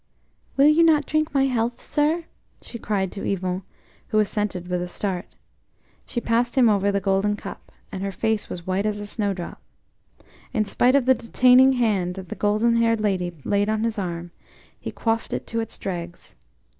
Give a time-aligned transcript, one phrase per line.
[0.57, 2.23] "Will you not drink my health, sir?"
[2.59, 3.61] she cried to Yvon,
[4.07, 5.27] who assented with a start.
[6.07, 9.61] She passed him over the golden cup, and her face was white as a snowdrop.
[10.53, 14.31] In spite of the detaining hand that the golden haired lady laid on his arm,
[14.79, 16.33] he quaffed it to its dregs.